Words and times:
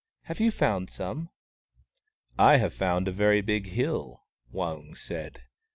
"Have 0.31 0.39
you 0.39 0.49
found 0.49 0.89
some?"" 0.89 1.29
I 2.51 2.55
have 2.57 2.73
found 2.73 3.07
a 3.07 3.11
very 3.11 3.41
big 3.41 3.67
hill," 3.67 4.23
Waung 4.51 4.97
said. 4.97 5.43